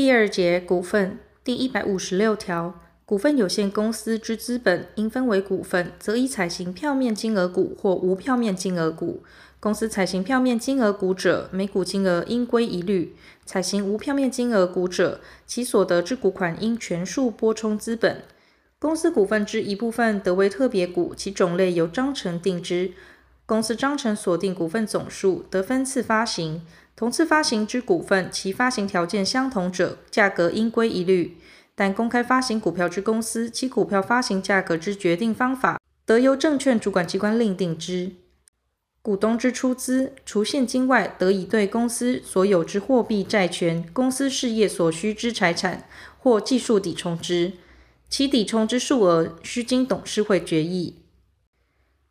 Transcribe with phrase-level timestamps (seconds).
[0.00, 9.22] 第二节股份第一百五十六条，股份有限公司之资本应分为股份，则以采行票面金额股或无票面金额股。
[9.60, 13.12] 公司采行票面金额股者，每股金额应归一律；
[13.44, 18.22] 采行无票面金额股者，其所得之股款应全数拨充资本。
[18.78, 22.92] 公司股份之一部分得为特别股，其种类由章程定之。
[23.44, 26.62] 公司章程锁定股份总数，得分次发行。
[27.00, 31.38] 同次发行之股份，其发行条件相同者，价格应归一律。
[31.74, 38.16] 但公开发行股票之公司，其股票发行价格之决定方法，得由证券主管机关另定之。
[39.00, 45.88] 股东之出资，除现金外，得以对公司所有之货币、债权、公司事业所需之财产
[46.18, 47.54] 或技术抵充之，
[48.10, 50.96] 其抵充之数额须经董事会决议。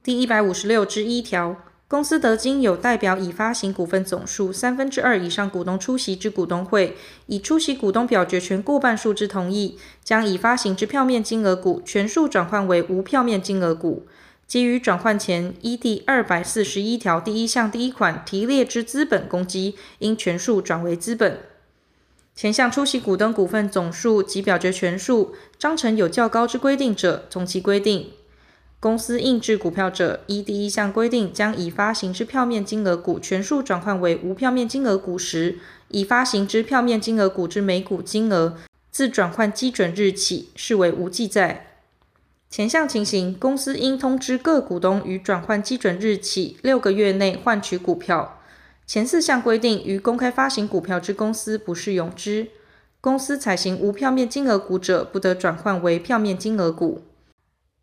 [0.02, 1.56] 第一百五十六之一条，
[1.90, 14.06] 公司得经有代表已发行股份总数三分之二以上股东出席之股东会，以出席股东表决权过半数之同意，将已发行之票面金额股全数转换为无票面金额股。
[14.46, 21.40] 基于转换前依第二百四十一条第一项第一款提列之资本公积，应全数转为资本。
[22.36, 28.12] 前项出席股东股份总数及表决权数，章程有较高之规定者，从其规定。
[28.82, 35.58] 公司印制股票者，依第一项规定将已发行之票面金额股全数转换为无票面金额股时，
[35.90, 38.56] 已发行之票面金额股之每股金额，
[38.90, 41.66] 自转换基准日起视为无记载。
[42.50, 48.42] 前项情形，公司应通知各股东于转换基准日起六个月内换取股票。
[48.88, 52.48] 前四项规定于公开发行股票之公司不适用之。
[53.02, 57.02] 公司采行无票面金额股者，不得转换为票面金额股。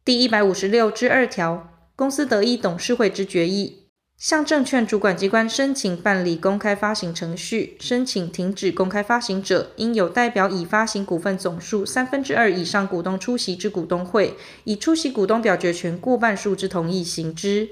[0.06, 3.88] 第一百五十六之二条，公司得依董事会之决议。
[4.16, 17.70] 向证券主管机关申请办理公开发行程序，申请停止公开发行者，应有代表已发行股份总数三分之二以上股东出席之股东会，以出席股东表决权过半数之同意行之。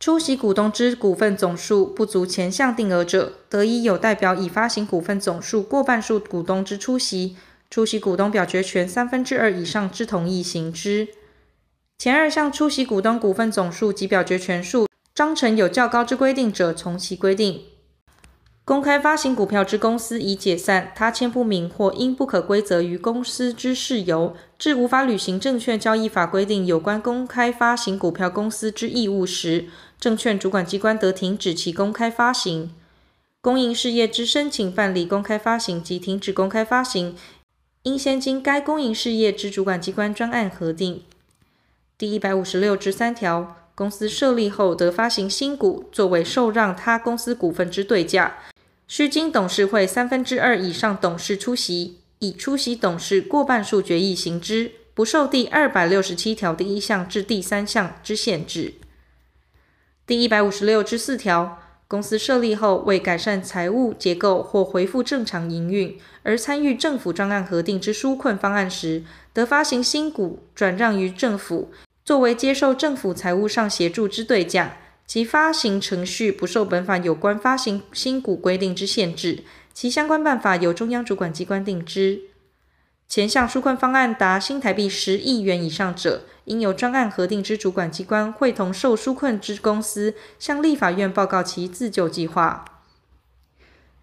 [0.00, 7.36] 出席股东之股份总数不足前项定额者，得以有代表已发行股份总数过半数股东之出席，
[7.70, 11.06] 出席股东表决权三分之二以上之同意行之。
[12.02, 14.88] 前二项出席股东股份总数及表决权数。
[15.14, 17.62] 章程有较高之规定者，从其规定。
[18.64, 29.66] 公开发行股票之公司已解散，他签不明或因不可归责于公司之事由，致无法履行证券交易法规定有关公开发行股票公司之义务时，
[30.00, 32.74] 证券主管机关得停止其公开发行。
[33.40, 37.14] 公营事业之申请办理公开发行及停止公开发行，
[37.84, 41.04] 应先经该公营事业之主管机关专案核定。
[42.02, 43.54] 第一百五十六之三条。
[43.76, 48.38] 公司设立后得发行新股，作为受让他公司股份之对价，
[48.88, 58.74] 须经董事会三分之二以上董事出席，以出席董事过半数决议行之，不受第二百六十七条第一项至第三项之限制。
[60.04, 71.70] 第一百五十六之四条，公司设立后为改善财务结构或恢复正常营运，而参与政府专案核定之纾困方案时，得发行新股转让于政府。
[72.04, 74.76] 作为接受政府财务上协助之对价，
[75.06, 82.22] 其发行程序不受本法有关发行新股规定之限制，其相关办法由中央主管机关定之。
[83.08, 92.64] 前项纾困方案达新台币十亿元以上者，应由专案核定之主管机关会同受纾困之公司，向立法院报告其自救计划。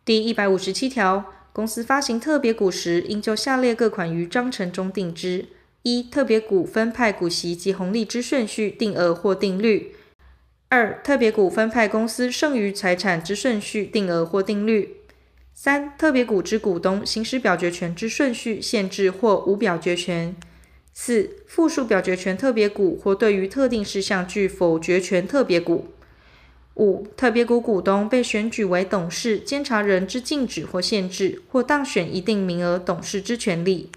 [0.05, 5.47] 第一百五十七条，公司发行特别股时，应就下列各款于章程中定之。
[5.83, 9.93] 一、特别股分派股息及红利之顺序、定额或定率；
[10.67, 14.89] 二、特别股分派公司剩余财产之顺序、定额或定率；
[15.53, 20.35] 三、特别股之股东行使表决权之顺序、限制或无表决权；
[20.93, 25.85] 四、附属表决权特别股或对于特定事项具否决权特别股；
[26.75, 33.89] 五、特别股股东被选举为董事、监察人之禁止或限制，或当选一定名额董事之权利；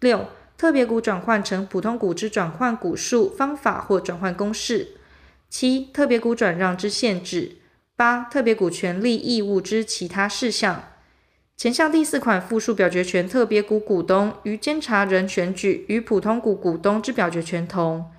[0.00, 0.26] 六、
[0.58, 4.88] 特别股转换成普通股之转换股数、方法或转换公式；
[5.48, 7.58] 七、特别股转让之限制；
[7.94, 10.82] 八、特别股权利义务之其他事项。
[11.56, 18.10] 前项第四款附属表决权特别股股东于监察人选举与普通股股东之表决权同。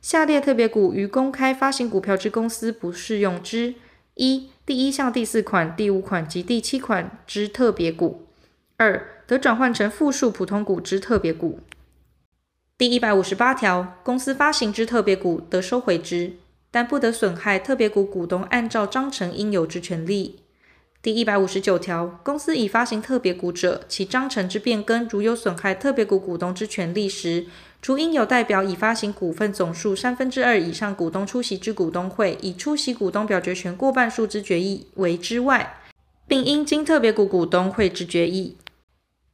[0.00, 3.74] 下列特别股于公开发行股票之公司不适用之：
[4.14, 8.24] 一、第一项第四款、第五款及第七款之特别股；
[8.76, 11.58] 二、得转换成附属普通股之特别股。
[12.78, 16.34] 第一百五十八条，公司发行之特别股得收回之，
[16.70, 20.36] 但不得损害特别股股东按照章程应有之权利。
[21.02, 27.46] 第一百五十九条，公司已发行特别股者，其章程之变更如有损害特别股股东之权利时，
[27.82, 35.80] 除应有代表已发行股份总数三分之二以上股东出席之股东会以出席股东表决权过半数之决议为之外，
[36.28, 38.56] 并应经特别股股东会之决议，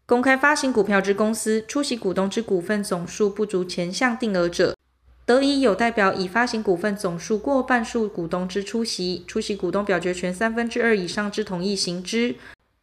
[0.06, 4.76] 公开发行股票之公司出席股东之股份总数不足前项定额者，
[5.24, 12.36] 得以有代表已发行股份总数过半数股东之出席，出席股东表决权三分之二以上之同意行之，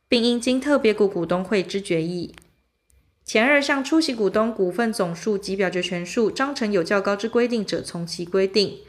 [0.08, 2.34] 并应经特别股股东会之决议。
[3.24, 8.80] 前二项出席股东股份总数及表决权数章程有较高之规定者，从其规定。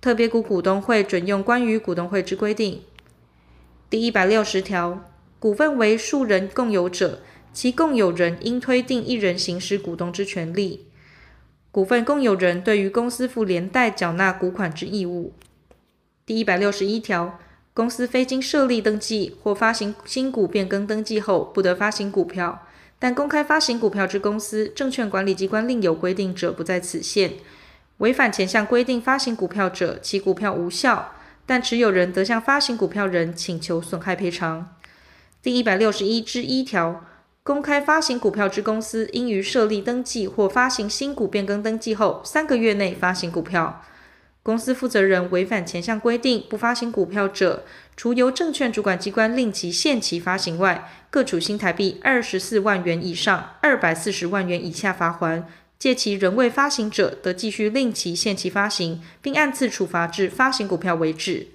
[0.00, 2.82] 特别股股东会准用关于股东会之规定。
[3.90, 5.10] 第一百六十条，
[5.40, 7.22] 股份为数人共有者，
[7.56, 10.88] 其共有人应推定一人行使股东之权利。
[11.70, 15.32] 股份共有人对于公司负连带缴纳股款之义务。
[16.26, 17.38] 第一百六十一条，
[17.72, 22.66] 公司非经设立登记或发行新股变更登记后，不得发行股票。
[22.98, 27.32] 但公开发行股票之公司，证券管理机关另有规定者，不在此限。
[27.96, 31.14] 违反前项规定发行股票者，其股票无效，
[31.46, 34.76] 但持有人得向发行股票人请求损害赔偿。
[35.40, 37.06] 第一百六十一之一条。
[37.46, 43.84] 公开发行股票之公司，应于设立登记或发行新股变更登记后三个月内发行股票。
[44.42, 47.64] 公司负责人违反前项规定不发行股票者，
[47.96, 55.44] 除由证券主管机关令其限期发行外，各处新台币二十四万元以上二百四十万元以下罚锾；
[55.78, 61.46] 借其仍未发行者，得继续令其限期发行，并按次处罚至发行股票为止。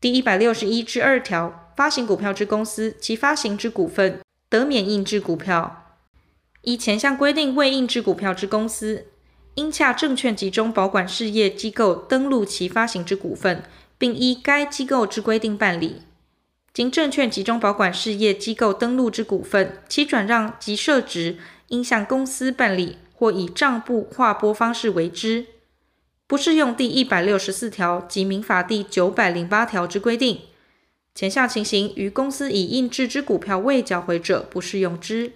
[0.00, 4.20] 第一百六十一之二条，发行股票之公司，其发行之股份。
[4.48, 5.96] 得免印制股票。
[6.62, 9.06] 依前项规定未印制股票之公司，
[9.56, 13.62] 应洽证券集中保管事业机构登录其发行之股份，
[13.98, 16.02] 并依该机构之规定办理。
[16.72, 21.38] 经证券集中保管事业机构登录之股份，其转让及设值
[21.68, 25.46] 应向公司办理，或以账簿划拨方式为之。
[26.26, 30.40] 不适用第一百六十四条及民法第九百零八条之规定。
[31.14, 35.30] 前项情形，于公司已印制之股票未缴回者，不适用之。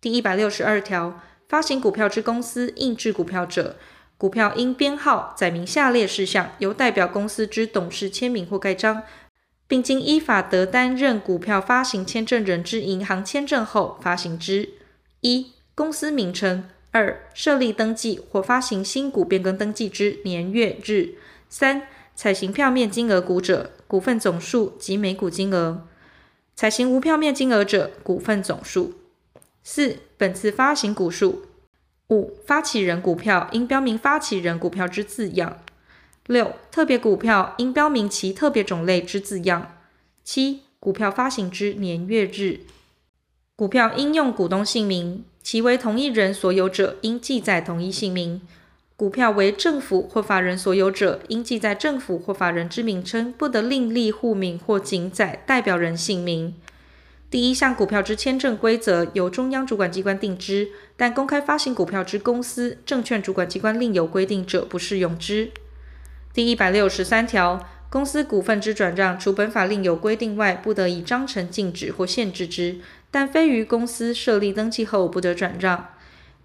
[0.00, 3.76] 第一百六十二条，发行股票之公司印制股票者，
[4.16, 9.02] 股票应编号载明下列事项，由代表公司之董事签名或盖章，
[9.66, 14.68] 并经依法得担任股票发行签证人之银行签证后发行之：
[15.22, 21.16] 一、公司名称；二、设立登记或发行新股变更登记之年月日；
[21.48, 25.82] 三、采行票面金额股者，股份总数及每股金额；
[26.54, 28.94] 采行无票面金额者，股份总数。
[29.62, 31.42] 四、本次发行股数。
[32.08, 35.58] 五、发起人股票应标明发起人股票之字样。
[36.26, 39.76] 六、特别股票应标明其特别种类之字样。
[40.24, 42.60] 七、股票发行之年月日。
[43.54, 48.40] 股票应用股东姓名，其为同一人所有者，应记载同一姓名。
[49.02, 56.54] 股票为政府或法人所有者，应记载政府或法人之名称，不得另立户名或仅载代表人姓名。
[57.28, 65.50] 第一项股票之签证规则由中央主管机关定之，但公开发行股票之公司，证券主管机关另有规定者，不适用之。
[66.32, 72.76] 第一百六十三条，公司股份之转让，除本法另有规定外，不得以章程禁止或限制之，
[73.10, 75.88] 但非于公司设立登记后不得转让。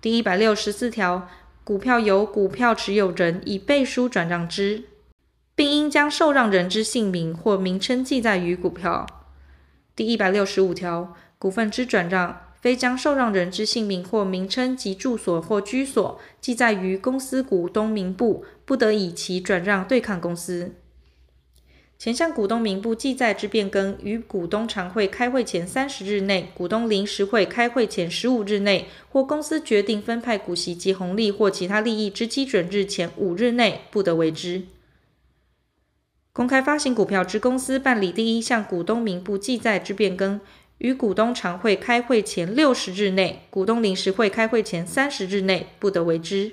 [0.02, 1.30] 第一百六十四条。
[1.68, 4.84] 股票由股票持有人以背书转让之，
[5.54, 9.06] 并应将受让人之姓名或名称记载于股票。
[9.94, 20.74] 第一百六十五条，股份之转让，非将受让人之姓名或名称及住所或居所记载于公司股东名簿，不得以其转让对抗公司。
[22.00, 34.66] 前项股东名簿记载之变更，于股东常会开会前三十日内、股东临时会开会前十五日内，或公司决定分派股息及红利或其他利益之基准日前五日内，不得为之。
[36.32, 40.40] 公开发行股票之公司办理第一项股东名簿记载之变更，
[40.78, 46.52] 于股东常会开会前六十日内、股东临时会开会前三十日内，不得为之。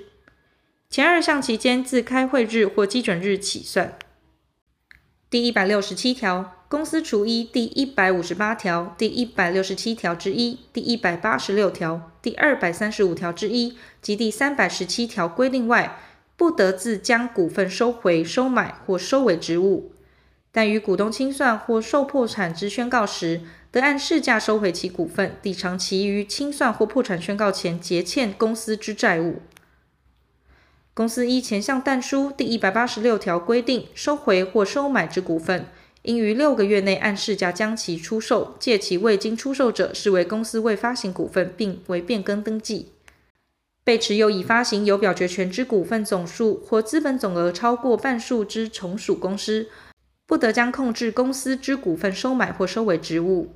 [0.89, 3.95] 前二项期间自开会日或基准日起算。
[5.35, 15.99] 第一百六十七条，公司除依第一百五十八条、第一百六十七条之一、第一百八十六条、第二百三十五条之一及第三百十七条规定外，
[16.37, 19.91] 不得自将股份收回、收买或收为职务。
[20.53, 29.41] 但于股东清算或受破产之宣告时，得按市价收回其股份，抵偿其于清算或破产宣告前结欠公司之债务。
[30.95, 35.65] 公司依前项但书第一百八十六条规定收回或收买之股份，
[36.03, 42.93] 应于六个月内按市价将其出售，届期未经出售者，视为公司未发行股份，并为变更登记。
[43.83, 49.67] 被持有已发行有表决权之股份总数或资本总额超过半数之从属公司，
[50.25, 53.49] 不得将控制公司之股份收买或收为职务。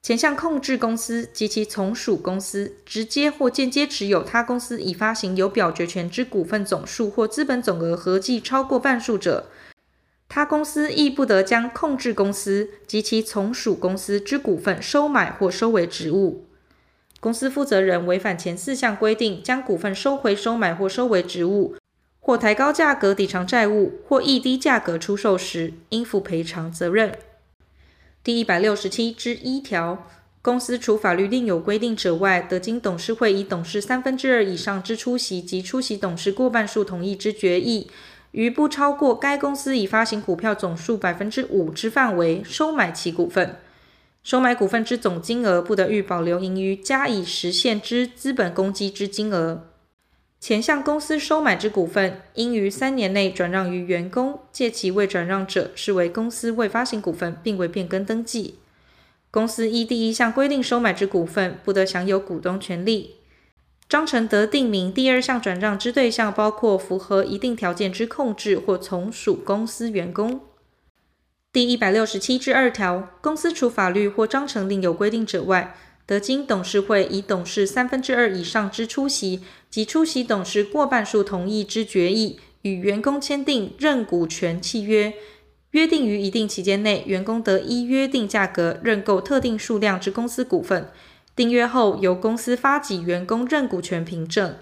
[0.00, 9.48] 前项控制公司及其从属公司直接或间接持有他公司已发行有表决权之股份总数或资本总额合计超过半数者，
[10.28, 16.46] 他公司亦不得将控制公司及其从属公司之股份收买或收为职务。
[17.20, 21.74] 公司负责人违反前四项规定，将股份收回、收买或收为职务，
[22.20, 27.18] 或抬高价格抵偿债务，或议低价格出售时，应负赔偿责任。
[28.28, 30.06] 第一百六十七之一条，
[30.42, 37.90] 公司除法律另有规定者外，得经董事会以董事三分之二以上之出席及出席董事过半数同意之决议。
[38.32, 43.56] 于不超过该公司已发行股票总数百分之五之范围收买其股份，
[44.22, 49.64] 收买股份之总金额不得预保留盈余加以实现之资本公积之金额。
[50.40, 58.54] 前项公司收买之股份，应于三年内转让于员工，借其未转让者，视为公司未发行股份，并未变更登记。
[59.30, 63.16] 公司依第一项规定收买之股份，不得享有股东权利。
[63.88, 70.40] 章程得定明，第二项转让之对象包括符合一定条件之控制或从属公司员工。
[71.52, 75.74] 第一百六十七之二条，公司除法律或章程另有规定者外，
[76.08, 85.12] 德金董事会以董事三分之二以上之出席及出席董事过半数同意之决议，与员工签订认股权契约，
[85.72, 90.88] 约定于一定期间内，员工得依约定价格认购特定数量之公司股份。
[91.36, 94.56] 订约后，由公司发给员工认股权凭证。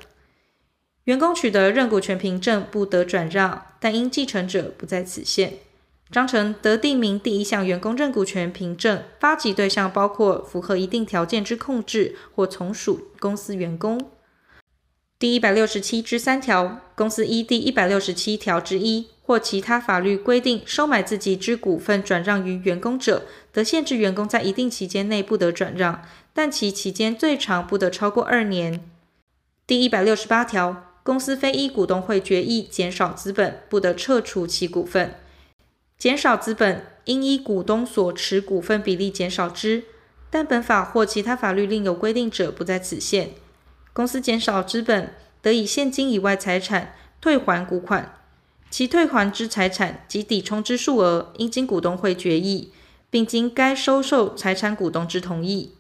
[1.04, 5.52] 员工取得认股权凭证，不得转让，但因继承者不在此限。
[6.10, 14.10] 章程得定明第一项员工认股权凭证发给对象包括符合一定条件之控制或从属公司员工。
[15.18, 26.02] 第一百六十七之三条，公司依第一百六十七条之一或其他法律规定收买自己之股份转让于员工者，得限制员工在一定期间内不得转让。
[26.32, 28.88] 但其期间最长不得超过二年。
[29.66, 35.14] 第一百六十八条，公司非依股东会决议减少资本，不得撤除其股份。
[35.98, 39.84] 减少资本应依股东所持股份比例减少之，
[40.28, 43.30] 但本法或其他法律另有规定者不在此限。
[43.94, 48.18] 公司减少资本，得以现金以外财产退还股款，
[48.70, 52.72] 其退还之财产及抵充之数额，应经股东会决议，
[53.08, 55.72] 并经该收受财产股东之同意。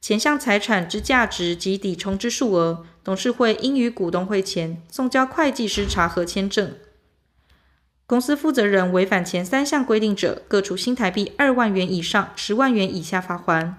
[0.00, 6.74] 前项财产之价值及抵充之数额，董事会应于股东会前送交会计师查核签证。
[8.08, 13.74] 公司负责人违反前三项规定者，各处新台币二万元以上十万元以下罚锾。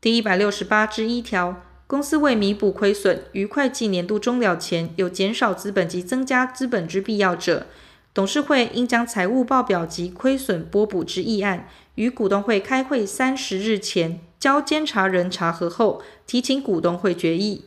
[0.00, 7.68] 第一百六十八之一条，公司为弥补亏损，于会计年度终了前有减少资本及增加资本之必要者，
[8.12, 14.18] 董事会应将财务报表及亏损拨补之议案，于股东会开会三十日前。
[14.40, 17.64] 交监察人查核后，提请股东会决议。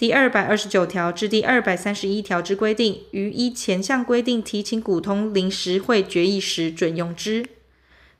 [0.00, 7.44] 第二百二十九条至第二百三十一条之规定，于依前项规定提请股东临时会决议时准用之。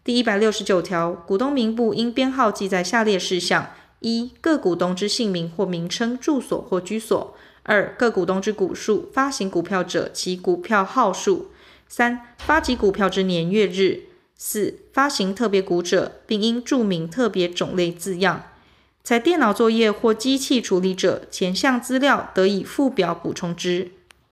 [0.05, 3.71] 第一百六十九条，股东名簿应编号记载下列事项：
[4.01, 11.47] 一、各股东之姓名或名称、住所或居所；二、各股东之股数，发行股票者其股票号数；
[11.89, 14.03] 三、发给股票之年月日。
[14.37, 18.50] 四、发行特别股者，并应注明特别种类字样。
[19.11, 23.91] 在电脑作业或机器处理者，前项资料得以附表补充之。